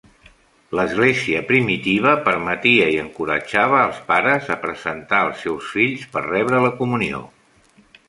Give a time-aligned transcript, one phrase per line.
[0.77, 6.77] L'Església primitiva permetia i encoratjava els pares a presentar als seus fills per rebre la
[6.83, 7.25] comunió.